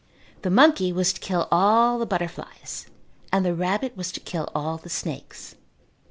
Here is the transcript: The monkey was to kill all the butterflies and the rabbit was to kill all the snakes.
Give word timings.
The 0.41 0.49
monkey 0.49 0.91
was 0.91 1.13
to 1.13 1.19
kill 1.19 1.47
all 1.51 1.99
the 1.99 2.07
butterflies 2.07 2.87
and 3.31 3.45
the 3.45 3.53
rabbit 3.53 3.95
was 3.95 4.11
to 4.13 4.19
kill 4.19 4.49
all 4.55 4.77
the 4.77 4.89
snakes. 4.89 5.53